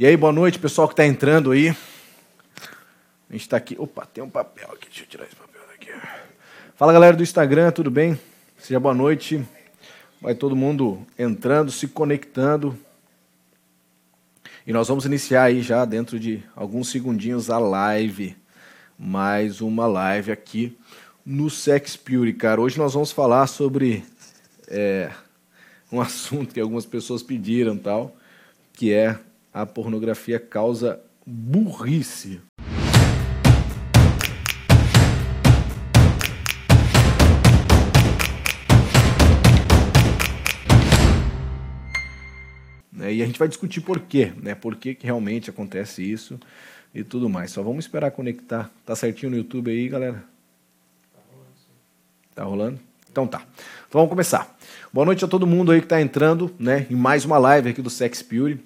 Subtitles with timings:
[0.00, 1.70] E aí, boa noite, pessoal que está entrando aí.
[1.70, 3.74] A gente está aqui.
[3.76, 4.86] Opa, tem um papel aqui.
[4.86, 5.90] Deixa eu tirar esse papel daqui.
[6.76, 8.16] Fala, galera do Instagram, tudo bem?
[8.56, 9.44] Seja boa noite.
[10.22, 12.78] Vai todo mundo entrando, se conectando.
[14.64, 18.36] E nós vamos iniciar aí já dentro de alguns segundinhos a live.
[18.96, 20.78] Mais uma live aqui
[21.26, 22.60] no Sex Pure, cara.
[22.60, 24.04] Hoje nós vamos falar sobre
[24.68, 25.10] é,
[25.90, 28.16] um assunto que algumas pessoas pediram tal,
[28.72, 29.18] que é
[29.52, 32.40] a pornografia causa burrice.
[42.92, 44.54] Né, e a gente vai discutir por quê, né?
[44.54, 46.38] Por que, que realmente acontece isso
[46.94, 47.50] e tudo mais.
[47.50, 48.70] Só vamos esperar conectar.
[48.84, 50.24] Tá certinho no YouTube aí, galera?
[51.14, 51.54] Tá rolando.
[52.34, 52.80] Tá rolando?
[53.10, 53.38] Então tá.
[53.88, 54.56] Então vamos começar.
[54.92, 56.86] Boa noite a todo mundo aí que está entrando, né?
[56.90, 58.60] Em mais uma live aqui do Sex Pure.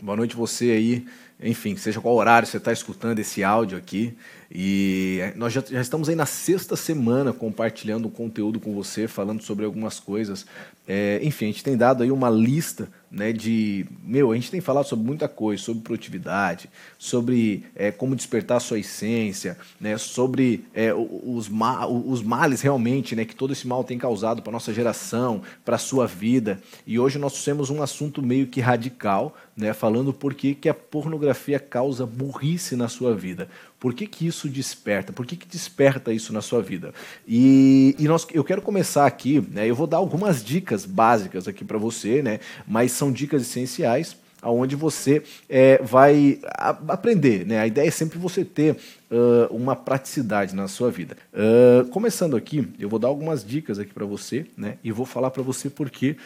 [0.00, 1.06] Boa noite você aí,
[1.42, 4.16] enfim, seja qual horário você está escutando esse áudio aqui.
[4.48, 9.64] E nós já, já, estamos aí na sexta semana compartilhando conteúdo com você, falando sobre
[9.64, 10.46] algumas coisas.
[10.86, 13.86] É, enfim, a gente tem dado aí uma lista né, de.
[14.02, 18.60] Meu, a gente tem falado sobre muita coisa, sobre produtividade, sobre é, como despertar a
[18.60, 23.82] sua essência, né, sobre é, os, ma os males realmente né, que todo esse mal
[23.82, 26.60] tem causado para a nossa geração, para a sua vida.
[26.86, 30.74] E hoje nós temos um assunto meio que radical, né, falando por que, que a
[30.74, 33.48] pornografia causa burrice na sua vida.
[33.78, 35.12] Por que, que isso desperta?
[35.12, 36.92] Por que, que desperta isso na sua vida?
[37.26, 41.64] E, e nós, eu quero começar aqui, né, eu vou dar algumas dicas básicas aqui
[41.64, 46.40] para você, né, mas são dicas essenciais aonde você é, vai
[46.86, 47.44] aprender.
[47.44, 47.58] Né?
[47.58, 48.76] A ideia é sempre você ter
[49.10, 51.16] uh, uma praticidade na sua vida.
[51.32, 54.78] Uh, começando aqui, eu vou dar algumas dicas aqui para você né?
[54.82, 56.16] e vou falar para você por que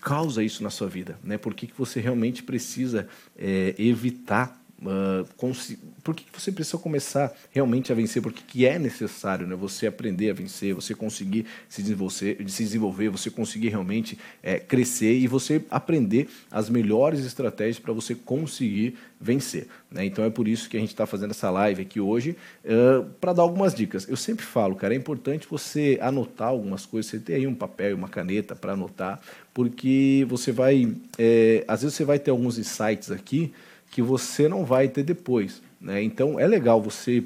[0.00, 1.38] causa isso na sua vida, né?
[1.38, 5.26] Por que, que você realmente precisa é, evitar Uh,
[6.04, 8.22] por que você precisa começar realmente a vencer?
[8.22, 13.08] Por que é necessário né, você aprender a vencer, você conseguir se desenvolver, se desenvolver
[13.08, 19.66] você conseguir realmente é, crescer e você aprender as melhores estratégias para você conseguir vencer.
[19.90, 20.04] Né?
[20.04, 23.32] Então é por isso que a gente está fazendo essa live aqui hoje, uh, para
[23.32, 24.08] dar algumas dicas.
[24.08, 27.90] Eu sempre falo, cara, é importante você anotar algumas coisas, você ter aí um papel
[27.90, 29.20] e uma caneta para anotar,
[29.52, 33.52] porque você vai, é, às vezes você vai ter alguns insights aqui
[33.90, 35.62] que você não vai ter depois.
[35.80, 36.02] Né?
[36.02, 37.24] Então é legal você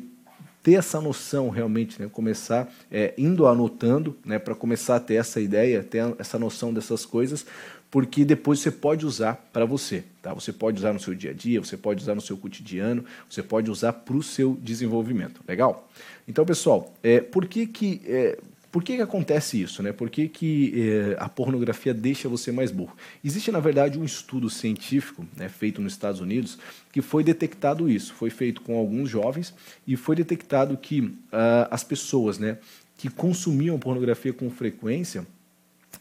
[0.63, 2.09] ter essa noção realmente, né?
[2.11, 4.39] começar é, indo anotando, né?
[4.39, 7.45] para começar a ter essa ideia, ter essa noção dessas coisas,
[7.91, 10.05] porque depois você pode usar para você.
[10.23, 10.33] Tá?
[10.33, 13.43] Você pode usar no seu dia a dia, você pode usar no seu cotidiano, você
[13.43, 15.41] pode usar para o seu desenvolvimento.
[15.47, 15.89] Legal?
[16.27, 18.39] Então, pessoal, é, por que, que é,
[18.73, 19.83] por que, que acontece isso?
[19.83, 19.93] Né?
[19.93, 22.97] Por que, que eh, a pornografia deixa você mais burro?
[23.23, 26.59] Existe, na verdade, um estudo científico né, feito nos Estados Unidos
[26.91, 28.15] que foi detectado isso.
[28.15, 29.55] Foi feito com alguns jovens
[29.87, 32.57] e foi detectado que uh, as pessoas né,
[32.97, 35.27] que consumiam pornografia com frequência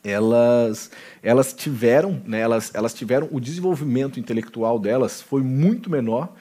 [0.03, 0.89] elas,
[1.21, 6.33] elas tiveram, né, elas, elas tiveram o desenvolvimento intelectual delas foi muito menor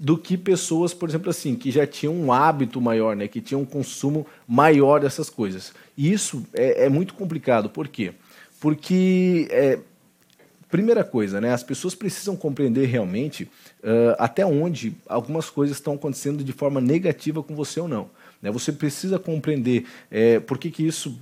[0.00, 3.60] do que pessoas, por exemplo, assim, que já tinham um hábito maior, né, que tinham
[3.60, 5.74] um consumo maior dessas coisas.
[5.94, 7.68] E isso é, é muito complicado.
[7.68, 8.14] Por quê?
[8.58, 9.78] Porque, é,
[10.70, 13.44] primeira coisa, né, as pessoas precisam compreender realmente
[13.84, 18.08] uh, até onde algumas coisas estão acontecendo de forma negativa com você ou não.
[18.40, 18.50] Né?
[18.50, 21.18] Você precisa compreender é, por que, que isso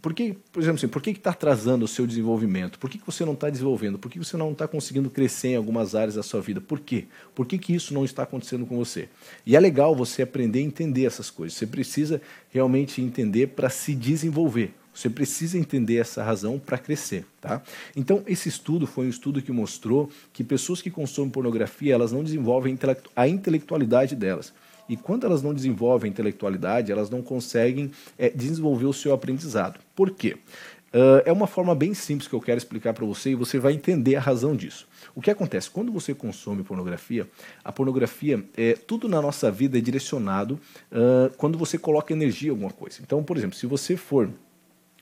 [0.00, 2.78] por que, por exemplo, assim, por que está atrasando o seu desenvolvimento?
[2.78, 3.98] Por que, que você não está desenvolvendo?
[3.98, 6.60] Por que você não está conseguindo crescer em algumas áreas da sua vida?
[6.60, 7.06] Por quê?
[7.34, 9.08] Por que, que isso não está acontecendo com você?
[9.44, 11.56] E é legal você aprender a entender essas coisas.
[11.56, 12.20] Você precisa
[12.50, 14.74] realmente entender para se desenvolver.
[14.94, 17.62] Você precisa entender essa razão para crescer, tá?
[17.94, 22.24] Então, esse estudo foi um estudo que mostrou que pessoas que consomem pornografia, elas não
[22.24, 22.78] desenvolvem
[23.14, 24.54] a intelectualidade delas.
[24.88, 29.80] E quando elas não desenvolvem intelectualidade, elas não conseguem é, desenvolver o seu aprendizado.
[29.94, 30.36] Por quê?
[30.94, 33.74] Uh, é uma forma bem simples que eu quero explicar para você e você vai
[33.74, 34.88] entender a razão disso.
[35.14, 35.68] O que acontece?
[35.68, 37.28] Quando você consome pornografia,
[37.62, 40.58] a pornografia, é, tudo na nossa vida é direcionado
[40.92, 43.00] uh, quando você coloca energia em alguma coisa.
[43.02, 44.30] Então, por exemplo, se você for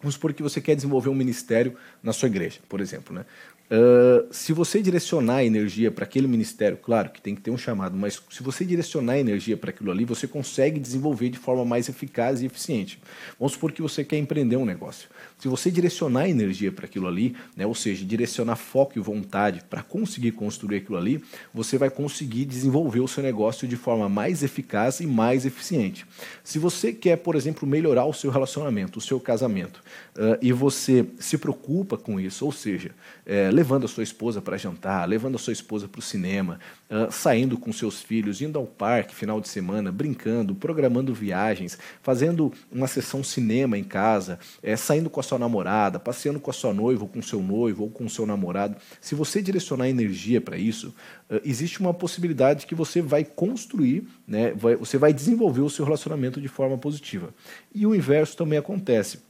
[0.04, 3.14] Vamos supor que você quer desenvolver um ministério na sua igreja, por exemplo.
[3.14, 3.24] Né?
[3.70, 7.56] Uh, se você direcionar a energia para aquele ministério, claro que tem que ter um
[7.56, 11.64] chamado, mas se você direcionar a energia para aquilo ali, você consegue desenvolver de forma
[11.64, 13.00] mais eficaz e eficiente.
[13.38, 15.08] Vamos supor que você quer empreender um negócio.
[15.38, 19.62] Se você direcionar a energia para aquilo ali, né, ou seja, direcionar foco e vontade
[19.68, 24.42] para conseguir construir aquilo ali, você vai conseguir desenvolver o seu negócio de forma mais
[24.42, 26.06] eficaz e mais eficiente.
[26.42, 29.82] Se você quer, por exemplo, melhorar o seu relacionamento, o seu casamento,
[30.16, 32.90] uh, e você se preocupa com isso, ou seja,
[33.26, 37.10] é, levando a sua esposa para jantar, levando a sua esposa para o cinema, uh,
[37.10, 42.86] saindo com seus filhos, indo ao parque final de semana, brincando, programando viagens, fazendo uma
[42.86, 47.04] sessão cinema em casa, é, saindo com a sua namorada, passeando com a sua noiva,
[47.04, 48.76] ou com seu noivo, ou com seu namorado.
[49.00, 50.94] Se você direcionar energia para isso,
[51.30, 55.86] uh, existe uma possibilidade que você vai construir, né, vai, você vai desenvolver o seu
[55.86, 57.30] relacionamento de forma positiva.
[57.74, 59.20] E o inverso também acontece.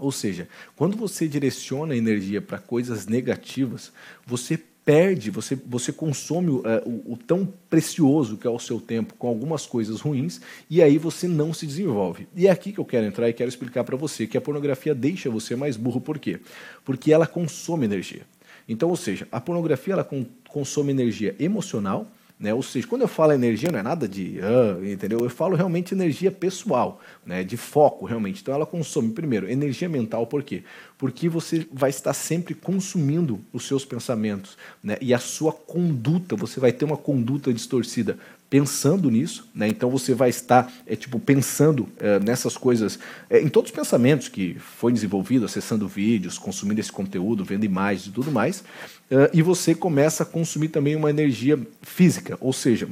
[0.00, 3.92] Ou seja, quando você direciona a energia para coisas negativas,
[4.26, 9.14] você perde, você, você consome uh, o, o, tão precioso que é o seu tempo
[9.14, 12.26] com algumas coisas ruins e aí você não se desenvolve.
[12.34, 14.94] E é aqui que eu quero entrar e quero explicar para você que a pornografia
[14.94, 16.00] deixa você mais burro.
[16.00, 16.40] Por quê?
[16.84, 18.22] Porque ela consome energia.
[18.68, 20.08] Então, ou seja, a pornografia ela
[20.48, 22.54] consome energia emocional, né?
[22.54, 25.20] Ou seja, quando eu falo energia, não é nada de, ah, entendeu?
[25.20, 27.44] Eu falo realmente energia pessoal, né?
[27.44, 28.40] de foco, realmente.
[28.40, 30.64] Então ela consome, primeiro, energia mental, por quê?
[30.96, 34.96] Porque você vai estar sempre consumindo os seus pensamentos né?
[35.02, 38.18] e a sua conduta, você vai ter uma conduta distorcida
[38.50, 39.68] pensando nisso, né?
[39.68, 42.98] Então você vai estar é tipo pensando é, nessas coisas,
[43.30, 48.08] é, em todos os pensamentos que foi desenvolvido, acessando vídeos, consumindo esse conteúdo, vendo imagens
[48.08, 48.64] e tudo mais,
[49.08, 52.88] é, e você começa a consumir também uma energia física, ou seja,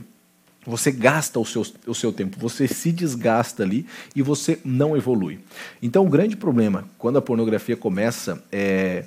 [0.65, 3.85] você gasta o seu, o seu tempo, você se desgasta ali
[4.15, 5.41] e você não evolui.
[5.83, 9.07] Então, o grande problema quando a pornografia começa é,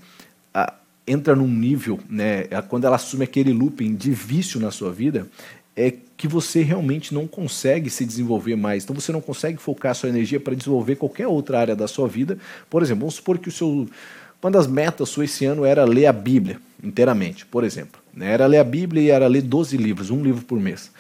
[0.54, 0.74] a,
[1.08, 5.28] entra num nível, né, quando ela assume aquele looping de vício na sua vida,
[5.76, 8.84] é que você realmente não consegue se desenvolver mais.
[8.84, 12.38] Então você não consegue focar sua energia para desenvolver qualquer outra área da sua vida.
[12.70, 13.88] Por exemplo, vamos supor que o seu
[14.44, 18.02] uma das metas sua esse ano era ler a Bíblia inteiramente, por exemplo.
[18.12, 18.32] Né?
[18.32, 20.92] Era ler a Bíblia e era ler 12 livros, um livro por mês.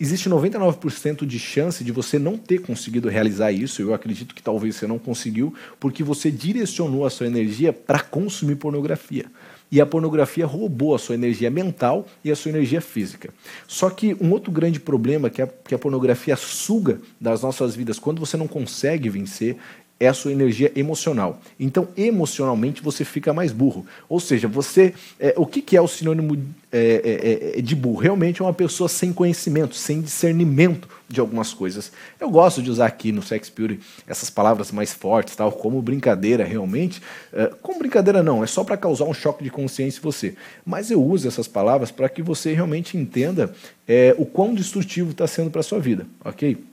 [0.00, 3.82] Existe 99% de chance de você não ter conseguido realizar isso.
[3.82, 8.56] Eu acredito que talvez você não conseguiu, porque você direcionou a sua energia para consumir
[8.56, 9.26] pornografia
[9.70, 13.30] e a pornografia roubou a sua energia mental e a sua energia física.
[13.68, 17.98] Só que um outro grande problema que a, que a pornografia suga das nossas vidas
[17.98, 19.56] quando você não consegue vencer
[20.00, 21.42] é a sua energia emocional.
[21.58, 23.84] Então, emocionalmente, você fica mais burro.
[24.08, 24.94] Ou seja, você.
[25.20, 26.42] É, o que, que é o sinônimo
[26.72, 28.00] é, é, é, de burro?
[28.00, 31.92] Realmente é uma pessoa sem conhecimento, sem discernimento de algumas coisas.
[32.18, 36.44] Eu gosto de usar aqui no Sex Beauty essas palavras mais fortes, tal, como brincadeira
[36.44, 37.02] realmente.
[37.30, 40.34] É, como brincadeira não, é só para causar um choque de consciência em você.
[40.64, 43.52] Mas eu uso essas palavras para que você realmente entenda
[43.86, 46.69] é, o quão destrutivo está sendo para sua vida, ok?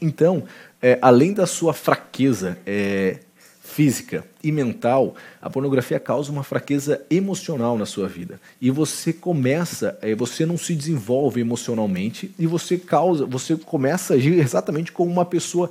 [0.00, 0.44] Então,
[0.80, 3.18] é, além da sua fraqueza é,
[3.60, 8.40] física e mental, a pornografia causa uma fraqueza emocional na sua vida.
[8.60, 14.16] E você começa, é, você não se desenvolve emocionalmente e você causa, você começa a
[14.16, 15.70] agir exatamente como uma pessoa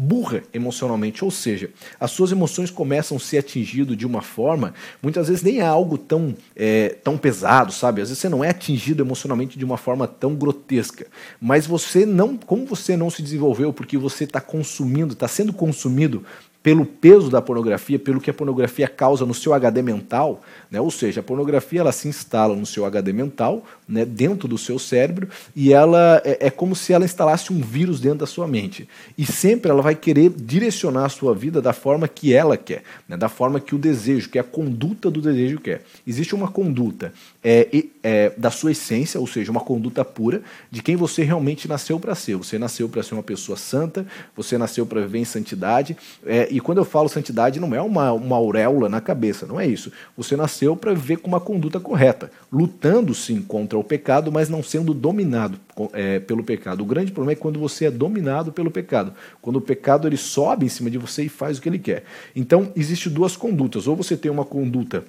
[0.00, 4.72] burra emocionalmente, ou seja, as suas emoções começam a ser atingidas de uma forma,
[5.02, 8.00] muitas vezes nem é algo tão, é, tão pesado, sabe?
[8.00, 11.08] Às vezes você não é atingido emocionalmente de uma forma tão grotesca,
[11.40, 16.24] mas você não, como você não se desenvolveu porque você está consumindo, está sendo consumido
[16.68, 20.78] pelo peso da pornografia, pelo que a pornografia causa no seu HD mental, né?
[20.78, 24.04] ou seja, a pornografia ela se instala no seu HD mental, né?
[24.04, 28.18] dentro do seu cérebro, e ela é, é, como se ela instalasse um vírus dentro
[28.18, 28.86] da sua mente.
[29.16, 33.16] E sempre ela vai querer direcionar a sua vida da forma que ela quer, né?
[33.16, 35.80] da forma que o desejo, que a conduta do desejo quer.
[36.06, 40.96] Existe uma conduta é, é, da sua essência, ou seja, uma conduta pura de quem
[40.96, 42.36] você realmente nasceu para ser.
[42.36, 45.96] Você nasceu para ser uma pessoa santa, você nasceu para viver em santidade.
[46.26, 49.64] É, e quando eu falo santidade, não é uma, uma auréola na cabeça, não é
[49.64, 49.92] isso.
[50.16, 54.60] Você nasceu para viver com uma conduta correta, lutando sim contra o pecado, mas não
[54.60, 55.56] sendo dominado
[55.92, 56.80] é, pelo pecado.
[56.80, 60.66] O grande problema é quando você é dominado pelo pecado, quando o pecado ele sobe
[60.66, 62.02] em cima de você e faz o que ele quer.
[62.34, 63.86] Então, existem duas condutas.
[63.86, 65.04] Ou você tem uma conduta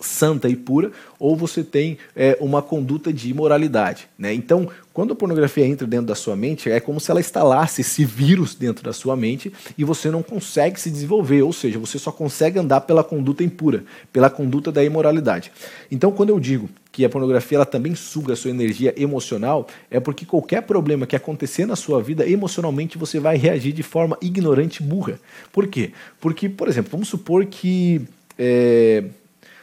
[0.00, 4.08] santa e pura, ou você tem é, uma conduta de imoralidade.
[4.18, 4.32] Né?
[4.32, 8.04] Então, quando a pornografia entra dentro da sua mente, é como se ela instalasse esse
[8.04, 12.10] vírus dentro da sua mente e você não consegue se desenvolver, ou seja, você só
[12.10, 15.52] consegue andar pela conduta impura, pela conduta da imoralidade.
[15.90, 20.00] Então, quando eu digo que a pornografia ela também suga a sua energia emocional, é
[20.00, 24.82] porque qualquer problema que acontecer na sua vida, emocionalmente você vai reagir de forma ignorante
[24.82, 25.20] e burra.
[25.52, 25.92] Por quê?
[26.20, 28.02] Porque, por exemplo, vamos supor que.
[28.36, 29.04] É,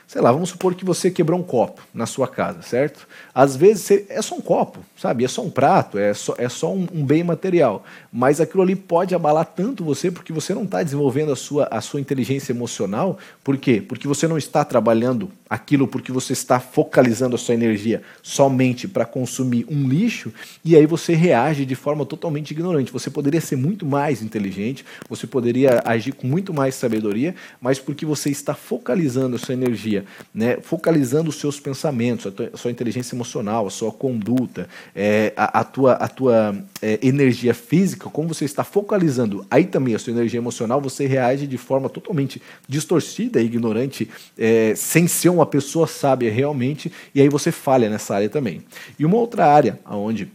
[0.08, 3.08] sei lá, vamos supor que você quebrou um copo na sua casa, certo?
[3.34, 5.26] Às vezes é só um copo, sabe?
[5.26, 7.84] É só um prato, é só, é só um, um bem material.
[8.12, 11.82] Mas aquilo ali pode abalar tanto você porque você não está desenvolvendo a sua, a
[11.82, 13.18] sua inteligência emocional.
[13.44, 13.82] Por quê?
[13.82, 19.06] Porque você não está trabalhando aquilo porque você está focalizando a sua energia somente para
[19.06, 20.34] consumir um lixo
[20.64, 22.92] e aí você reage de forma totalmente ignorante.
[22.92, 28.06] Você poderia ser muito mais inteligente, você poderia agir com muito mais sabedoria, mas porque
[28.06, 29.95] você está focalizando a sua energia,
[30.34, 35.32] né, focalizando os seus pensamentos, a, tua, a sua inteligência emocional, a sua conduta, é,
[35.38, 40.00] a, a, tua, a tua é, energia física, como você está focalizando aí também a
[40.00, 45.88] sua energia emocional, você reage de forma totalmente distorcida ignorante, é, sem ser uma pessoa
[45.88, 48.64] sábia realmente, e aí você falha nessa área também.
[48.98, 50.32] E uma outra área onde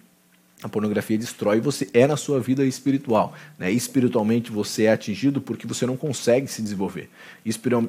[0.63, 3.35] a pornografia destrói você é na sua vida espiritual.
[3.59, 3.71] Né?
[3.73, 7.09] Espiritualmente você é atingido porque você não consegue se desenvolver.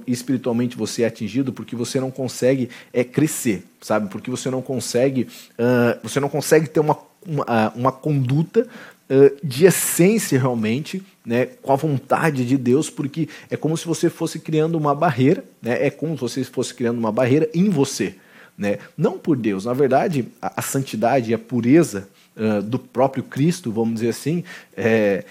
[0.08, 4.10] Espiritualmente você é atingido porque você não consegue é, crescer, sabe?
[4.10, 8.66] Porque você não consegue, uh, você não consegue ter uma, uma, uma conduta
[9.10, 14.10] uh, de essência realmente, né, com a vontade de Deus, porque é como se você
[14.10, 15.86] fosse criando uma barreira, né?
[15.86, 18.16] É como se você fosse criando uma barreira em você.
[18.58, 18.78] Né?
[18.98, 19.66] Não por Deus.
[19.66, 24.44] Na verdade, a, a santidade e a pureza uh, do próprio Cristo, vamos dizer assim,
[24.76, 25.24] é,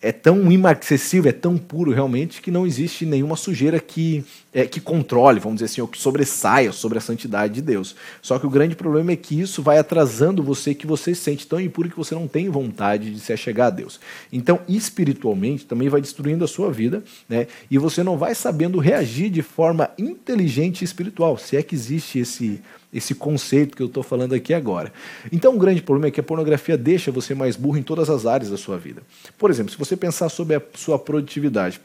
[0.00, 4.80] é tão inacessível, é tão puro realmente, que não existe nenhuma sujeira que, é, que
[4.80, 7.96] controle, vamos dizer assim, ou que sobressaia sobre a santidade de Deus.
[8.20, 11.46] Só que o grande problema é que isso vai atrasando você, que você se sente
[11.46, 13.98] tão impuro que você não tem vontade de se achegar a Deus.
[14.32, 17.46] Então, espiritualmente, também vai destruindo a sua vida, né?
[17.70, 22.18] e você não vai sabendo reagir de forma inteligente e espiritual, se é que existe
[22.18, 22.60] esse
[22.92, 24.92] esse conceito que eu estou falando aqui agora.
[25.32, 28.26] Então, o grande problema é que a pornografia deixa você mais burro em todas as
[28.26, 29.02] áreas da sua vida.
[29.38, 31.80] Por exemplo, se você pensar sobre a sua produtividade,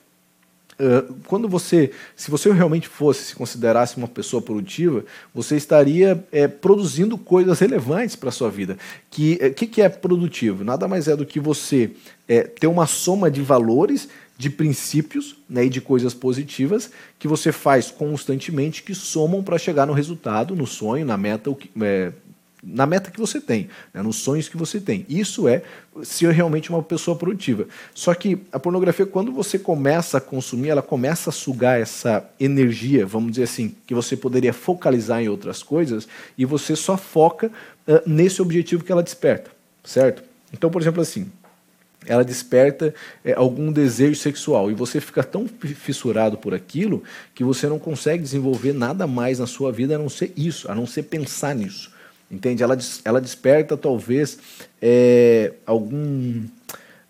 [1.25, 5.03] quando você, se você realmente fosse, se considerasse uma pessoa produtiva,
[5.34, 8.77] você estaria é, produzindo coisas relevantes para a sua vida.
[9.10, 10.63] Que, é, que, que é produtivo?
[10.63, 11.91] Nada mais é do que você
[12.27, 14.07] é, ter uma soma de valores
[14.38, 19.88] de princípios né, e de coisas positivas que você faz constantemente que somam para chegar
[19.88, 21.50] no resultado, no sonho, na meta,
[21.81, 22.12] é,
[22.64, 25.06] na meta que você tem, né, nos sonhos que você tem.
[25.08, 25.62] Isso é
[26.04, 27.68] ser realmente uma pessoa produtiva.
[27.94, 33.06] Só que a pornografia, quando você começa a consumir, ela começa a sugar essa energia,
[33.06, 37.48] vamos dizer assim, que você poderia focalizar em outras coisas e você só foca
[37.88, 39.52] uh, nesse objetivo que ela desperta,
[39.84, 40.24] certo?
[40.52, 41.30] Então, por exemplo, assim,
[42.06, 47.04] ela desperta é, algum desejo sexual e você fica tão fissurado por aquilo
[47.36, 50.76] que você não consegue desenvolver nada mais na sua vida a não ser isso, a
[50.76, 51.97] não ser pensar nisso.
[52.29, 52.62] Entende?
[52.63, 54.38] Ela, ela desperta talvez
[54.81, 56.43] é, algum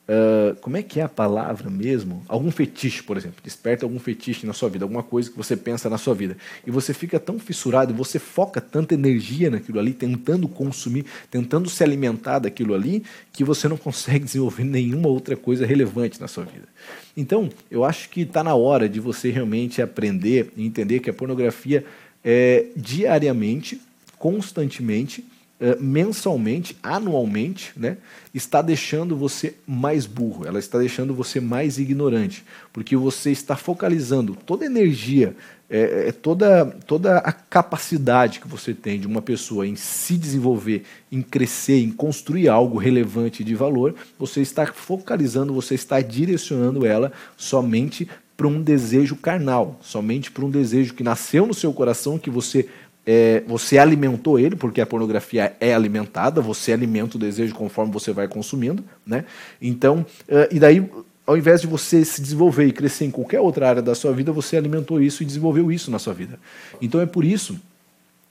[0.08, 2.24] Uh, como é que é a palavra mesmo?
[2.30, 3.42] Algum fetiche, por exemplo.
[3.44, 6.38] Desperta algum fetiche na sua vida, alguma coisa que você pensa na sua vida.
[6.66, 11.84] E você fica tão fissurado, você foca tanta energia naquilo ali, tentando consumir, tentando se
[11.84, 16.70] alimentar daquilo ali, que você não consegue desenvolver nenhuma outra coisa relevante na sua vida.
[17.16, 21.14] Então, eu acho que está na hora de você realmente aprender e entender que a
[21.14, 21.84] pornografia
[22.24, 23.82] é diariamente,
[24.18, 25.26] constantemente,
[25.60, 27.98] eh, mensalmente, anualmente, né,
[28.34, 34.38] está deixando você mais burro, ela está deixando você mais ignorante, porque você está focalizando
[34.46, 35.36] toda a energia,
[35.70, 40.84] é, é, toda, toda a capacidade que você tem de uma pessoa em se desenvolver,
[41.12, 47.12] em crescer, em construir algo relevante de valor, você está focalizando, você está direcionando ela
[47.36, 48.08] somente
[48.38, 52.70] para um desejo carnal, somente para um desejo que nasceu no seu coração, que você
[53.08, 58.12] é, você alimentou ele, porque a pornografia é alimentada, você alimenta o desejo conforme você
[58.12, 59.24] vai consumindo, né?
[59.62, 60.86] Então, uh, e daí,
[61.26, 64.34] ao invés de você se desenvolver e crescer em qualquer outra área da sua vida,
[64.34, 66.38] você alimentou isso e desenvolveu isso na sua vida.
[66.82, 67.58] Então é por isso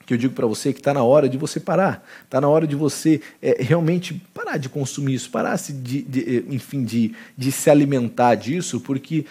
[0.05, 2.65] que eu digo para você que está na hora de você parar, está na hora
[2.65, 7.69] de você é, realmente parar de consumir isso, parar de, de, enfim, de, de se
[7.69, 9.25] alimentar disso, porque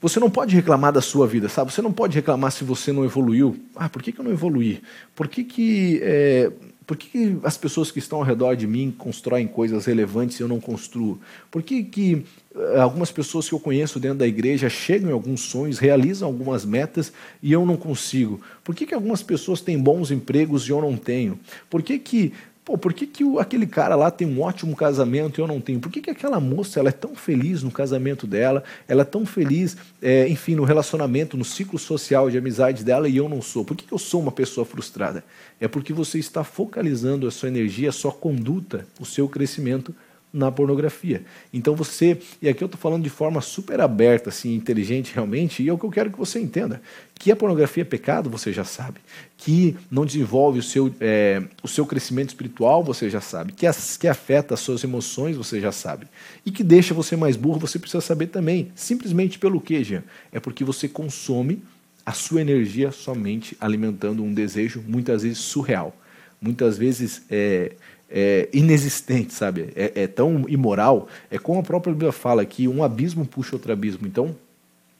[0.00, 1.72] você não pode reclamar da sua vida, sabe?
[1.72, 3.56] Você não pode reclamar se você não evoluiu.
[3.74, 4.80] Ah, por que, que eu não evoluí?
[5.14, 6.52] Por que, que, é,
[6.86, 10.42] por que, que as pessoas que estão ao redor de mim constroem coisas relevantes e
[10.42, 11.20] eu não construo?
[11.50, 12.24] Por que, que
[12.54, 16.64] eh, algumas pessoas que eu conheço dentro da igreja chegam em alguns sonhos, realizam algumas
[16.64, 17.12] metas
[17.42, 18.40] e eu não consigo?
[18.62, 21.40] Por que, que algumas pessoas têm bons empregos e eu não tenho?
[21.68, 22.32] Por que, que
[22.68, 25.58] Pô, por que, que o, aquele cara lá tem um ótimo casamento e eu não
[25.58, 25.80] tenho?
[25.80, 29.24] Por que, que aquela moça ela é tão feliz no casamento dela, ela é tão
[29.24, 33.64] feliz, é, enfim, no relacionamento, no ciclo social de amizade dela e eu não sou?
[33.64, 35.24] Por que, que eu sou uma pessoa frustrada?
[35.58, 39.94] É porque você está focalizando a sua energia, a sua conduta, o seu crescimento
[40.32, 41.24] na pornografia.
[41.52, 45.68] Então você, e aqui eu estou falando de forma super aberta, assim, inteligente realmente, e
[45.68, 46.80] é o que eu quero que você entenda.
[47.14, 49.00] Que a pornografia é pecado, você já sabe.
[49.36, 53.52] Que não desenvolve o seu, é, o seu crescimento espiritual, você já sabe.
[53.52, 56.06] Que, as, que afeta as suas emoções, você já sabe.
[56.44, 58.70] E que deixa você mais burro, você precisa saber também.
[58.74, 60.04] Simplesmente pelo quê, Jean?
[60.30, 61.62] É porque você consome
[62.04, 65.94] a sua energia somente alimentando um desejo, muitas vezes surreal.
[66.40, 67.72] Muitas vezes é,
[68.10, 69.70] é, inexistente, sabe?
[69.76, 71.08] É, é, tão imoral.
[71.30, 74.06] É como a própria Bíblia fala que um abismo puxa outro abismo.
[74.06, 74.34] Então,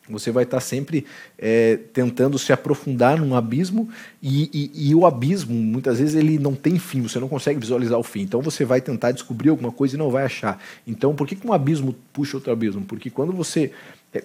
[0.09, 1.05] você vai estar sempre
[1.39, 3.89] é, tentando se aprofundar num abismo
[4.23, 7.99] e, e, e, o abismo, muitas vezes, ele não tem fim, você não consegue visualizar
[7.99, 8.23] o fim.
[8.23, 10.63] Então, você vai tentar descobrir alguma coisa e não vai achar.
[10.87, 12.83] Então, por que, que um abismo puxa outro abismo?
[12.83, 13.73] Porque quando você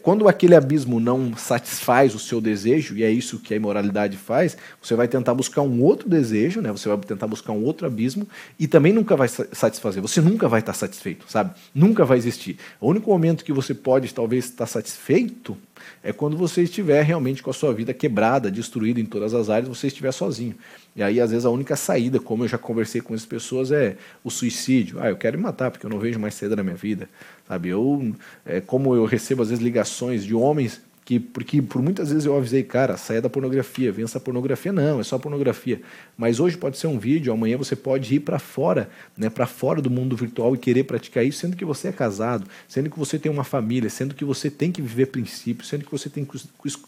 [0.01, 4.57] quando aquele abismo não satisfaz o seu desejo, e é isso que a imoralidade faz,
[4.81, 6.71] você vai tentar buscar um outro desejo, né?
[6.71, 8.25] você vai tentar buscar um outro abismo,
[8.57, 10.01] e também nunca vai satisfazer.
[10.01, 11.53] Você nunca vai estar satisfeito, sabe?
[11.75, 12.57] Nunca vai existir.
[12.79, 15.57] O único momento que você pode, talvez, estar satisfeito
[16.01, 19.67] é quando você estiver realmente com a sua vida quebrada, destruída em todas as áreas,
[19.67, 20.55] você estiver sozinho.
[20.95, 23.97] E aí, às vezes, a única saída, como eu já conversei com as pessoas, é
[24.23, 25.00] o suicídio.
[25.00, 27.09] Ah, eu quero me matar porque eu não vejo mais saída na minha vida.
[27.47, 27.69] Sabe?
[27.69, 32.25] Eu, é, como eu recebo às vezes ligações de homens que porque por muitas vezes
[32.25, 35.81] eu avisei, cara, saia da pornografia, vença a pornografia, não, é só pornografia.
[36.17, 39.81] Mas hoje pode ser um vídeo, amanhã você pode ir para fora, né, para fora
[39.81, 43.19] do mundo virtual e querer praticar isso, sendo que você é casado, sendo que você
[43.19, 46.38] tem uma família, sendo que você tem que viver princípios, sendo que você tem que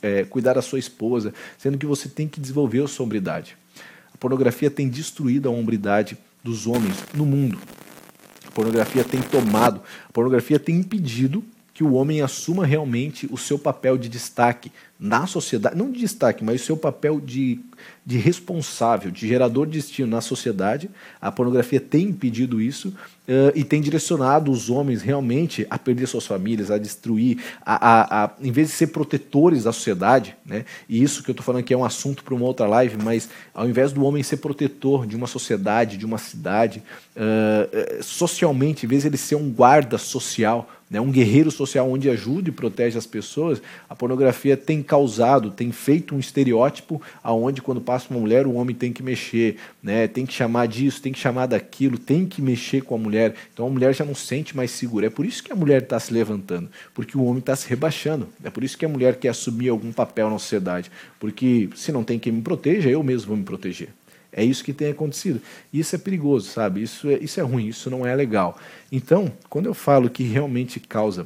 [0.02, 3.58] é, cuidar da sua esposa, sendo que você tem que desenvolver a sombridade.
[4.16, 7.60] A pornografia tem destruído a hombridade dos homens no mundo.
[8.56, 11.44] Pornografia tem tomado, a pornografia tem impedido
[11.76, 16.42] que o homem assuma realmente o seu papel de destaque na sociedade, não de destaque,
[16.42, 17.60] mas o seu papel de,
[18.06, 20.90] de responsável, de gerador de destino na sociedade.
[21.20, 22.88] A pornografia tem impedido isso
[23.28, 28.24] uh, e tem direcionado os homens realmente a perder suas famílias, a destruir, a, a,
[28.24, 30.64] a em vez de ser protetores da sociedade, né?
[30.88, 33.28] e isso que eu estou falando aqui é um assunto para uma outra live, mas
[33.54, 36.82] ao invés do homem ser protetor de uma sociedade, de uma cidade,
[37.18, 42.10] uh, socialmente, em vez de ele ser um guarda social, né, um guerreiro social onde
[42.10, 47.82] ajuda e protege as pessoas, a pornografia tem causado, tem feito um estereótipo aonde quando
[47.82, 51.20] passa uma mulher o homem tem que mexer, né, tem que chamar disso, tem que
[51.20, 53.34] chamar daquilo, tem que mexer com a mulher.
[53.54, 55.08] Então a mulher já não se sente mais segura.
[55.08, 58.28] É por isso que a mulher está se levantando, porque o homem está se rebaixando.
[58.44, 62.04] É por isso que a mulher quer assumir algum papel na sociedade, porque se não
[62.04, 63.90] tem quem me proteja, eu mesmo vou me proteger.
[64.38, 65.42] É isso que tem acontecido.
[65.74, 66.84] Isso é perigoso, sabe?
[66.84, 68.60] Isso é, isso é ruim, isso não é legal.
[68.92, 71.26] Então, quando eu falo que realmente causa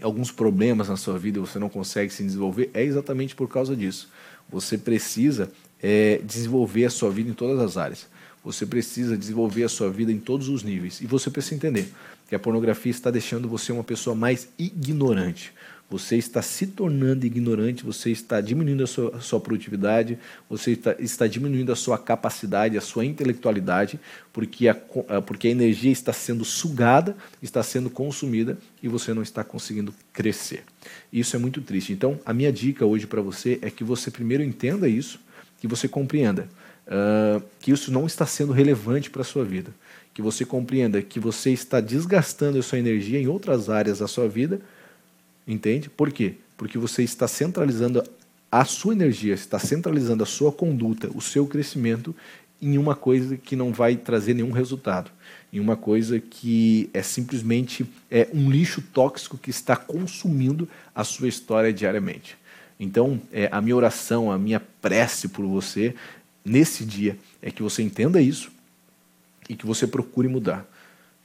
[0.00, 4.08] alguns problemas na sua vida você não consegue se desenvolver, é exatamente por causa disso.
[4.50, 8.06] Você precisa é, desenvolver a sua vida em todas as áreas.
[8.42, 11.02] Você precisa desenvolver a sua vida em todos os níveis.
[11.02, 11.92] E você precisa entender
[12.28, 15.52] que a pornografia está deixando você uma pessoa mais ignorante
[15.90, 20.18] você está se tornando ignorante, você está diminuindo a sua, a sua produtividade,
[20.48, 24.00] você está, está, diminuindo a sua capacidade, a sua intelectualidade,
[24.32, 24.74] porque a,
[25.26, 30.64] porque a energia está sendo sugada, está sendo consumida e você não está conseguindo crescer.
[31.12, 31.92] Isso é muito triste.
[31.92, 35.20] Então, a minha dica hoje para você é que você primeiro entenda isso,
[35.60, 36.48] que você compreenda
[36.86, 39.70] uh, que isso não está sendo relevante para a sua vida.
[40.14, 44.28] Que você compreenda que você está desgastando a sua energia em outras áreas da sua
[44.28, 44.60] vida
[45.52, 45.90] Entende?
[45.90, 46.36] Por quê?
[46.56, 48.02] Porque você está centralizando
[48.50, 52.16] a sua energia, está centralizando a sua conduta, o seu crescimento
[52.60, 55.10] em uma coisa que não vai trazer nenhum resultado,
[55.52, 61.28] em uma coisa que é simplesmente é um lixo tóxico que está consumindo a sua
[61.28, 62.38] história diariamente.
[62.80, 65.94] Então, é, a minha oração, a minha prece por você
[66.42, 68.50] nesse dia é que você entenda isso
[69.50, 70.66] e que você procure mudar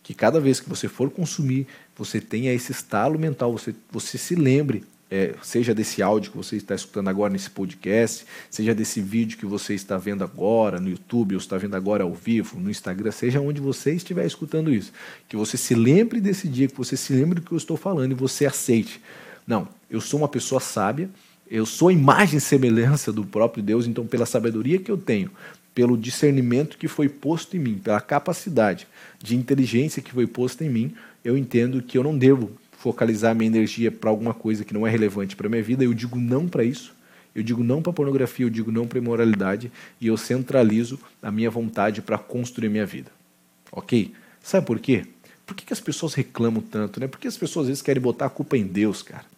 [0.08, 4.36] que cada vez que você for consumir, você tenha esse estalo mental, você, você se
[4.36, 9.38] lembre, é, seja desse áudio que você está escutando agora nesse podcast, seja desse vídeo
[9.38, 13.12] que você está vendo agora no YouTube, ou está vendo agora ao vivo, no Instagram,
[13.12, 14.92] seja onde você estiver escutando isso,
[15.28, 18.12] que você se lembre desse dia, que você se lembre do que eu estou falando
[18.12, 19.02] e você aceite.
[19.46, 21.10] Não, eu sou uma pessoa sábia,
[21.50, 25.32] eu sou imagem e semelhança do próprio Deus, então pela sabedoria que eu tenho,
[25.78, 28.88] pelo discernimento que foi posto em mim, pela capacidade
[29.22, 33.46] de inteligência que foi posta em mim, eu entendo que eu não devo focalizar minha
[33.46, 35.84] energia para alguma coisa que não é relevante para minha vida.
[35.84, 36.96] Eu digo não para isso.
[37.36, 41.52] Eu digo não para pornografia, eu digo não para imoralidade e eu centralizo a minha
[41.52, 43.12] vontade para construir minha vida.
[43.72, 44.13] Ok?
[44.42, 45.06] Sabe por quê?
[45.46, 47.00] Por que, que as pessoas reclamam tanto?
[47.00, 47.06] Né?
[47.06, 49.37] Porque as pessoas às vezes querem botar a culpa em Deus, cara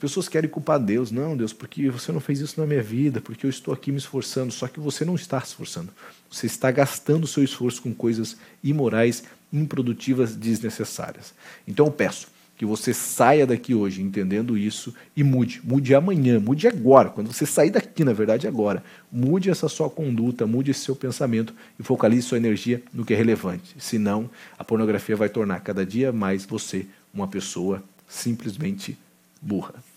[0.00, 1.10] pessoas querem culpar Deus.
[1.10, 3.98] Não, Deus, porque você não fez isso na minha vida, porque eu estou aqui me
[3.98, 4.50] esforçando.
[4.50, 5.90] Só que você não está se esforçando.
[6.30, 11.34] Você está gastando seu esforço com coisas imorais improdutivas desnecessárias.
[11.68, 15.60] Então eu peço que você saia daqui hoje entendendo isso e mude.
[15.64, 17.10] Mude amanhã, mude agora.
[17.10, 18.82] Quando você sair daqui, na verdade, agora.
[19.10, 23.16] Mude essa sua conduta, mude esse seu pensamento e focalize sua energia no que é
[23.16, 23.74] relevante.
[23.78, 28.96] Senão, a pornografia vai tornar cada dia mais você uma pessoa simplesmente
[29.40, 29.89] burra.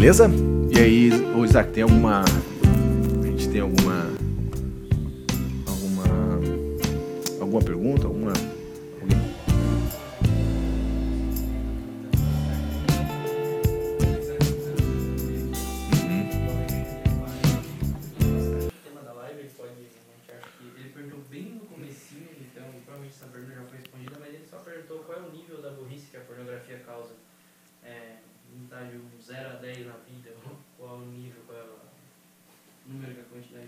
[0.00, 0.30] Beleza?
[0.70, 2.24] E aí, o Isaac, tem alguma.
[3.22, 4.06] A gente tem alguma.
[5.66, 6.04] Alguma.
[7.38, 8.06] Alguma pergunta?
[8.06, 8.32] Alguma.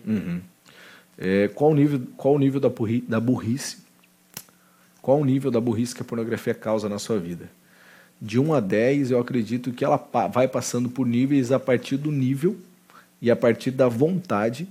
[0.06, 0.40] Uhum.
[1.18, 3.78] É, qual o nível, qual o nível da, burri, da burrice?
[5.00, 7.50] Qual o nível da burrice que a pornografia causa na sua vida?
[8.20, 9.96] De 1 a 10, eu acredito que ela
[10.32, 12.56] vai passando por níveis a partir do nível
[13.20, 14.68] e a partir da vontade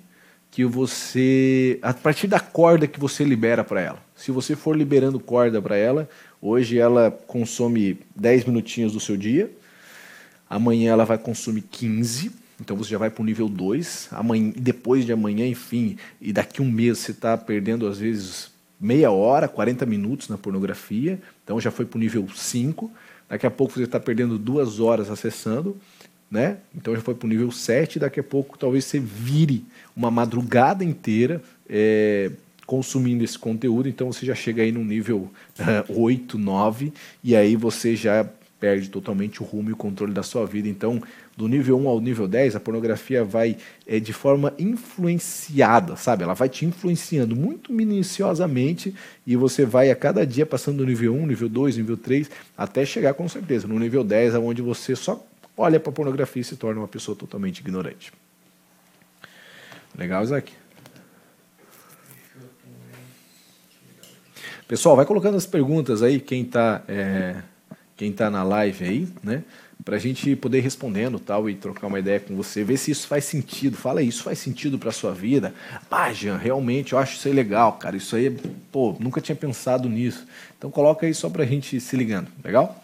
[0.50, 1.80] que você.
[1.82, 4.04] a partir da corda que você libera para ela.
[4.16, 6.10] Se você for liberando corda para ela,
[6.42, 9.52] hoje ela consome 10 minutinhos do seu dia,
[10.52, 12.30] Amanhã ela vai consumir 15,
[12.62, 14.10] então você já vai para o nível 2.
[14.12, 19.12] Amanhã, depois de amanhã, enfim, e daqui um mês você está perdendo às vezes meia
[19.12, 22.92] hora, 40 minutos na pornografia, então já foi para o nível 5.
[23.28, 25.76] Daqui a pouco você está perdendo duas horas acessando,
[26.30, 26.58] né?
[26.76, 28.00] Então já foi para o nível 7.
[28.00, 32.32] Daqui a pouco talvez você vire uma madrugada inteira é,
[32.66, 35.30] consumindo esse conteúdo, então você já chega aí no nível
[35.90, 36.94] uh, 8, 9,
[37.24, 38.26] e aí você já
[38.62, 40.70] perde totalmente o rumo e o controle da sua vida.
[40.70, 41.02] Então,
[41.36, 46.22] do nível 1 ao nível 10, a pornografia vai é, de forma influenciada, sabe?
[46.24, 48.94] Ela vai te influenciando muito minuciosamente
[49.26, 52.86] e você vai a cada dia passando do nível 1, nível 2, nível 3, até
[52.86, 55.26] chegar com certeza no nível 10, onde você só
[55.58, 58.14] olha para a pornografia e se torna uma pessoa totalmente ignorante.
[59.98, 60.54] Legal, Isaac?
[64.68, 67.42] Pessoal, vai colocando as perguntas aí, quem está é,
[68.02, 69.44] quem tá na live aí, né?
[69.86, 72.90] Para a gente poder ir respondendo tal e trocar uma ideia com você, ver se
[72.90, 73.78] isso faz sentido.
[73.78, 75.54] Fala aí, isso faz sentido para sua vida?
[75.90, 77.96] Ah, Jean, realmente, eu acho isso aí legal, cara.
[77.96, 78.36] Isso aí,
[78.72, 80.26] pô, nunca tinha pensado nisso.
[80.58, 82.84] Então coloca aí só para a gente se ligando, legal?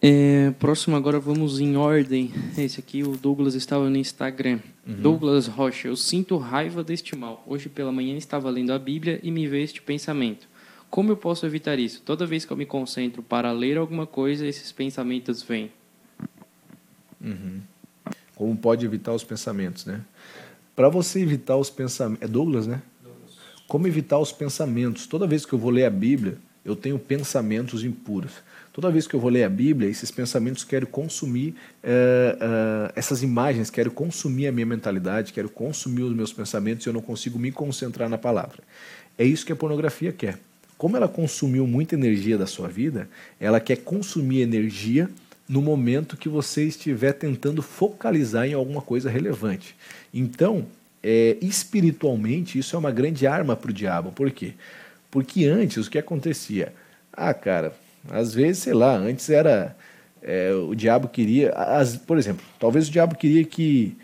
[0.00, 2.30] É, próximo agora vamos em ordem.
[2.56, 4.60] Esse aqui o Douglas estava no Instagram.
[4.86, 7.42] Douglas Rocha, eu sinto raiva deste mal.
[7.48, 10.48] Hoje pela manhã estava lendo a Bíblia e me veio este pensamento.
[10.90, 12.02] Como eu posso evitar isso?
[12.02, 15.70] Toda vez que eu me concentro para ler alguma coisa, esses pensamentos vêm.
[18.34, 20.00] Como pode evitar os pensamentos, né?
[20.74, 22.22] Para você evitar os pensamentos.
[22.22, 22.82] É Douglas, né?
[23.68, 25.06] Como evitar os pensamentos?
[25.06, 28.32] Toda vez que eu vou ler a Bíblia, eu tenho pensamentos impuros.
[28.72, 33.22] Toda vez que eu vou ler a Bíblia, esses pensamentos querem consumir eh, eh, essas
[33.22, 37.38] imagens, querem consumir a minha mentalidade, querem consumir os meus pensamentos e eu não consigo
[37.38, 38.58] me concentrar na palavra.
[39.16, 40.38] É isso que a pornografia quer.
[40.80, 43.06] Como ela consumiu muita energia da sua vida,
[43.38, 45.10] ela quer consumir energia
[45.46, 49.76] no momento que você estiver tentando focalizar em alguma coisa relevante.
[50.12, 50.64] Então,
[51.02, 54.10] é, espiritualmente, isso é uma grande arma para o diabo.
[54.12, 54.54] Por quê?
[55.10, 56.72] Porque antes, o que acontecia?
[57.12, 57.74] Ah, cara,
[58.08, 59.76] às vezes, sei lá, antes era.
[60.22, 61.50] é, o diabo queria.
[61.52, 63.94] As, por exemplo, talvez o diabo queria que,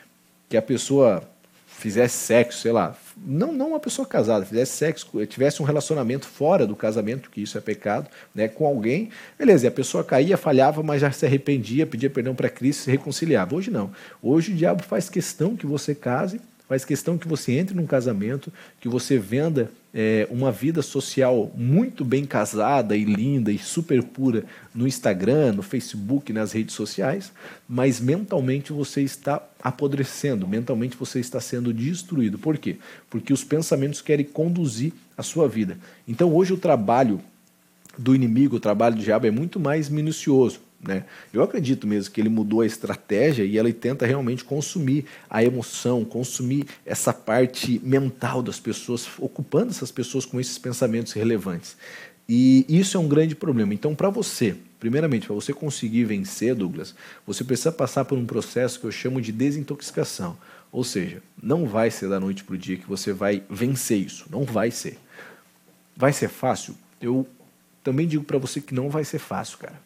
[0.46, 1.26] que a pessoa
[1.66, 6.66] fizesse sexo, sei lá, não, não uma pessoa casada, fizesse sexo, tivesse um relacionamento fora
[6.66, 10.82] do casamento, que isso é pecado, né, com alguém, beleza, e a pessoa caía, falhava,
[10.82, 13.54] mas já se arrependia, pedia perdão para Cristo, se reconciliava.
[13.54, 13.90] Hoje não.
[14.22, 18.52] Hoje o diabo faz questão que você case, faz questão que você entre num casamento,
[18.80, 24.44] que você venda é, uma vida social muito bem casada e linda e super pura
[24.74, 27.32] no Instagram, no Facebook, nas redes sociais,
[27.66, 32.38] mas mentalmente você está apodrecendo, mentalmente você está sendo destruído.
[32.38, 32.76] Por quê?
[33.08, 35.78] Porque os pensamentos querem conduzir a sua vida.
[36.06, 37.18] Então hoje o trabalho
[37.96, 40.60] do inimigo, o trabalho do diabo é muito mais minucioso.
[40.80, 41.04] Né?
[41.32, 46.04] Eu acredito mesmo que ele mudou a estratégia e ele tenta realmente consumir a emoção,
[46.04, 51.76] consumir essa parte mental das pessoas, ocupando essas pessoas com esses pensamentos relevantes.
[52.28, 53.72] E isso é um grande problema.
[53.72, 56.94] Então, para você, primeiramente, para você conseguir vencer, Douglas,
[57.26, 60.36] você precisa passar por um processo que eu chamo de desintoxicação.
[60.72, 64.26] Ou seja, não vai ser da noite para o dia que você vai vencer isso.
[64.28, 64.98] Não vai ser.
[65.96, 66.74] Vai ser fácil?
[67.00, 67.26] Eu
[67.82, 69.85] também digo para você que não vai ser fácil, cara.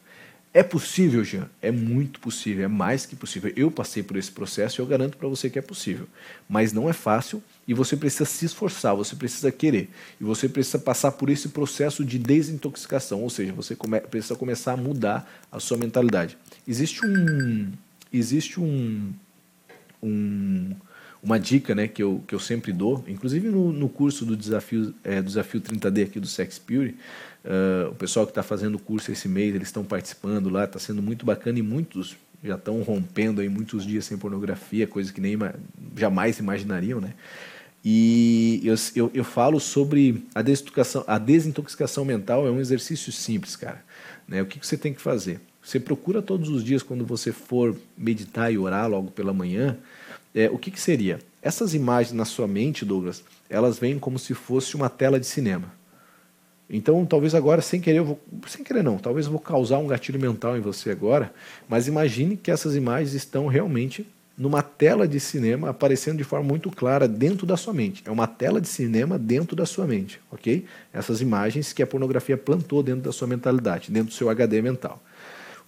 [0.52, 1.48] É possível, Jean?
[1.62, 3.52] É muito possível, é mais que possível.
[3.54, 6.08] Eu passei por esse processo e eu garanto para você que é possível.
[6.48, 9.88] Mas não é fácil e você precisa se esforçar, você precisa querer.
[10.20, 14.72] E você precisa passar por esse processo de desintoxicação, ou seja, você come precisa começar
[14.72, 16.36] a mudar a sua mentalidade.
[16.66, 17.70] Existe um.
[18.12, 19.12] Existe um.
[20.02, 20.74] um
[21.22, 24.94] uma dica né, que, eu, que eu sempre dou, inclusive no, no curso do desafio,
[25.04, 29.28] é, desafio 30D aqui do Sex uh, o pessoal que está fazendo o curso esse
[29.28, 33.48] mês, eles estão participando lá, está sendo muito bacana e muitos já estão rompendo aí
[33.48, 35.36] muitos dias sem pornografia, coisa que nem
[35.94, 37.12] jamais imaginariam, né?
[37.84, 43.56] E eu, eu, eu, falo sobre a desintoxicação, a desintoxicação mental é um exercício simples,
[43.56, 43.82] cara.
[44.28, 44.42] Né?
[44.42, 45.40] O que, que você tem que fazer?
[45.62, 49.76] Você procura todos os dias, quando você for meditar e orar logo pela manhã,
[50.34, 51.18] é, o que, que seria?
[51.42, 55.72] Essas imagens na sua mente, Douglas, elas vêm como se fosse uma tela de cinema.
[56.68, 59.88] Então, talvez agora, sem querer, eu vou, sem querer não, talvez eu vou causar um
[59.88, 61.32] gatilho mental em você agora,
[61.68, 64.06] mas imagine que essas imagens estão realmente
[64.38, 68.02] numa tela de cinema aparecendo de forma muito clara dentro da sua mente.
[68.06, 70.64] É uma tela de cinema dentro da sua mente, ok?
[70.92, 75.02] Essas imagens que a pornografia plantou dentro da sua mentalidade, dentro do seu HD mental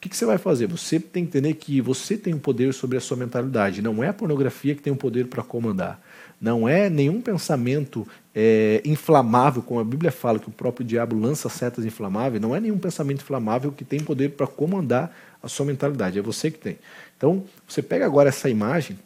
[0.03, 0.67] que, que você vai fazer?
[0.67, 3.81] Você tem que entender que você tem um poder sobre a sua mentalidade.
[3.81, 6.03] Não é a pornografia que tem o um poder para comandar.
[6.41, 11.49] Não é nenhum pensamento é, inflamável, como a Bíblia fala, que o próprio diabo lança
[11.49, 12.43] setas inflamáveis.
[12.43, 16.19] Não é nenhum pensamento inflamável que tem poder para comandar a sua mentalidade.
[16.19, 16.79] É você que tem.
[17.17, 18.99] Então, você pega agora essa imagem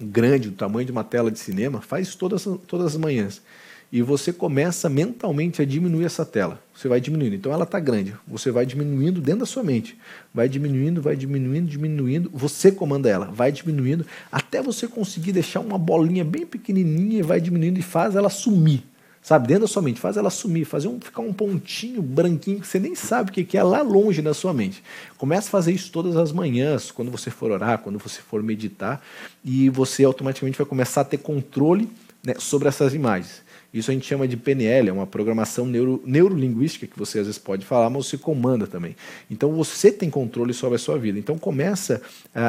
[0.00, 3.42] grande, do tamanho de uma tela de cinema, faz todas, todas as manhãs
[3.92, 6.58] e você começa mentalmente a diminuir essa tela.
[6.74, 7.36] Você vai diminuindo.
[7.36, 8.14] Então ela está grande.
[8.26, 9.98] Você vai diminuindo dentro da sua mente.
[10.32, 12.30] Vai diminuindo, vai diminuindo, diminuindo.
[12.32, 13.26] Você comanda ela.
[13.26, 18.16] Vai diminuindo até você conseguir deixar uma bolinha bem pequenininha e vai diminuindo e faz
[18.16, 18.82] ela sumir.
[19.20, 22.66] Sabe, dentro da sua mente, faz ela sumir, fazer um, ficar um pontinho branquinho que
[22.66, 24.82] você nem sabe o que é lá longe na sua mente.
[25.16, 29.00] Comece a fazer isso todas as manhãs, quando você for orar, quando você for meditar,
[29.44, 31.88] e você automaticamente vai começar a ter controle
[32.24, 33.41] né, sobre essas imagens.
[33.72, 37.38] Isso a gente chama de PNL, é uma programação neuro, neurolinguística que você às vezes
[37.38, 38.94] pode falar, mas você comanda também.
[39.30, 41.18] Então você tem controle sobre a sua vida.
[41.18, 42.02] Então começa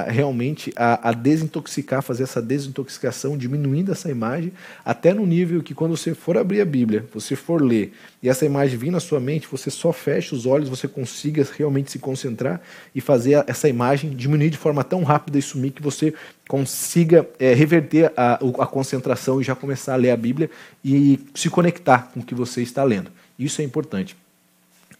[0.07, 4.51] realmente a, a, desintoxicar, fazer essa desintoxicação, diminuindo essa imagem,
[4.83, 8.45] até no nível que quando você for abrir a Bíblia, você for ler e essa
[8.45, 12.61] imagem vir na sua mente, você só fecha os olhos, você consiga realmente se concentrar
[12.95, 16.13] e fazer essa imagem diminuir de forma tão rápida e sumir que você
[16.47, 20.49] consiga é, reverter a, a concentração e já começar a ler a Bíblia
[20.85, 23.11] e se conectar com o que você está lendo.
[23.37, 24.15] Isso é importante.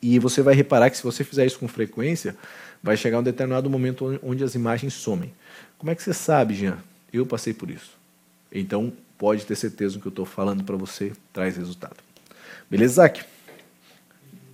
[0.02, 2.36] E você vai reparar que se você fizer isso com frequência,
[2.84, 5.34] vai chegar um determinado momento onde as imagens somem.
[5.78, 6.78] Como é que você sabe, Jean?
[7.14, 7.92] Eu passei por isso.
[8.52, 11.96] Então, pode ter certeza que eu estou falando para você traz resultado.
[12.74, 13.24] Beleza, Zac?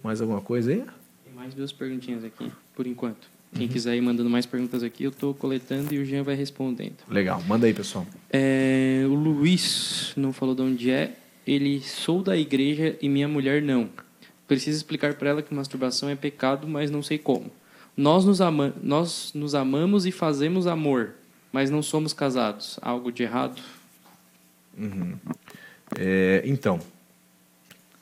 [0.04, 0.84] Mais alguma coisa aí?
[1.24, 3.30] Tem mais duas perguntinhas aqui, por enquanto.
[3.56, 3.72] Quem uhum.
[3.72, 6.98] quiser ir mandando mais perguntas aqui, eu estou coletando e o Jean vai respondendo.
[7.08, 8.06] Legal, manda aí, pessoal.
[8.30, 11.16] É, o Luiz não falou de onde é.
[11.48, 13.90] Ele sou da igreja e minha mulher não.
[14.46, 17.50] Preciso explicar para ela que masturbação é pecado, mas não sei como.
[17.96, 21.12] Nós nos, ama nós nos amamos e fazemos amor,
[21.54, 22.78] mas não somos casados.
[22.82, 23.62] Algo de errado?
[24.78, 25.16] Uhum.
[25.98, 26.82] É, então,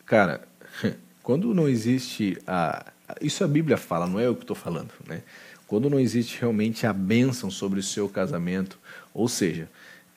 [0.07, 0.41] cara,
[1.21, 2.87] quando não existe a
[3.21, 4.91] isso a Bíblia fala, não é eu que estou falando.
[5.07, 5.21] Né?
[5.65, 8.77] Quando não existe realmente a bênção sobre o seu casamento,
[9.13, 9.69] ou seja,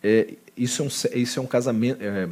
[0.02, 2.02] é, isso, é um, isso é um casamento.
[2.02, 2.28] É,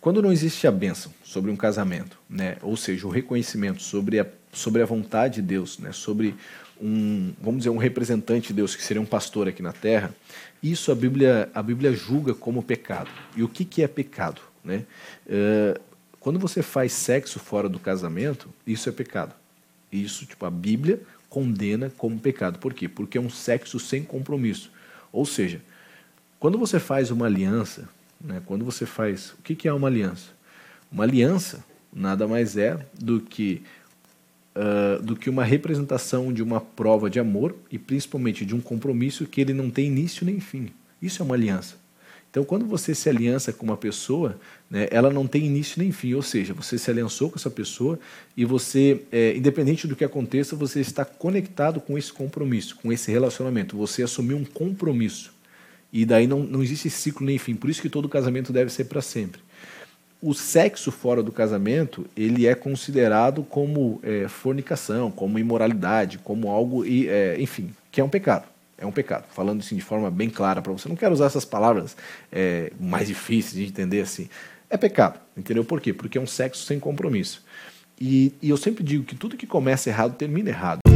[0.00, 2.56] quando não existe a bênção sobre um casamento, né?
[2.62, 5.92] ou seja, o reconhecimento sobre a, sobre a vontade de Deus, né?
[5.92, 6.34] sobre
[6.80, 10.14] um, vamos dizer, um representante de Deus, que seria um pastor aqui na terra,
[10.62, 13.10] isso a Bíblia, a Bíblia julga como pecado.
[13.36, 14.40] E o que, que é pecado?
[14.64, 14.84] Né?
[15.26, 15.80] Uh,
[16.20, 19.34] quando você faz sexo fora do casamento, isso é pecado.
[19.90, 22.58] Isso, tipo, a Bíblia condena como pecado.
[22.58, 22.88] Por quê?
[22.88, 24.70] Porque é um sexo sem compromisso.
[25.12, 25.60] Ou seja,
[26.38, 27.88] quando você faz uma aliança,
[28.20, 29.30] né, quando você faz.
[29.38, 30.30] O que, que é uma aliança?
[30.90, 33.62] Uma aliança nada mais é do que,
[34.54, 39.26] uh, do que uma representação de uma prova de amor e principalmente de um compromisso
[39.26, 40.70] que ele não tem início nem fim.
[41.00, 41.76] Isso é uma aliança.
[42.30, 44.38] Então, quando você se aliança com uma pessoa,
[44.70, 47.98] né, ela não tem início nem fim, ou seja, você se aliançou com essa pessoa
[48.36, 53.10] e você, é, independente do que aconteça, você está conectado com esse compromisso, com esse
[53.10, 53.76] relacionamento.
[53.78, 55.32] Você assumiu um compromisso.
[55.90, 57.54] E daí não, não existe ciclo nem fim.
[57.54, 59.40] Por isso que todo casamento deve ser para sempre.
[60.20, 66.84] O sexo fora do casamento, ele é considerado como é, fornicação, como imoralidade, como algo,
[66.84, 68.44] é, enfim, que é um pecado.
[68.78, 69.24] É um pecado.
[69.30, 70.88] Falando assim de forma bem clara para você.
[70.88, 71.96] Não quero usar essas palavras
[72.30, 74.28] é, mais difíceis de entender assim.
[74.70, 75.20] É pecado.
[75.36, 75.92] Entendeu por quê?
[75.92, 77.44] Porque é um sexo sem compromisso.
[78.00, 80.87] E, e eu sempre digo que tudo que começa errado termina errado.